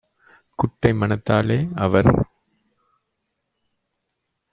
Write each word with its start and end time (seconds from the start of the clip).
குட்டை 0.59 0.91
மனத்தாலே- 0.93 1.57
அவர் 1.85 2.09